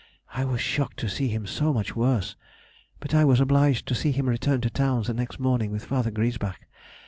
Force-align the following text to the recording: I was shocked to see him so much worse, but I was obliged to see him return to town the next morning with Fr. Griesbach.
I 0.33 0.45
was 0.45 0.59
shocked 0.61 0.97
to 1.01 1.07
see 1.07 1.27
him 1.27 1.45
so 1.45 1.71
much 1.71 1.95
worse, 1.95 2.35
but 2.99 3.13
I 3.13 3.23
was 3.23 3.39
obliged 3.39 3.85
to 3.87 3.93
see 3.93 4.11
him 4.11 4.27
return 4.27 4.59
to 4.61 4.69
town 4.71 5.03
the 5.03 5.13
next 5.13 5.39
morning 5.39 5.69
with 5.69 5.85
Fr. 5.85 6.09
Griesbach. 6.09 6.61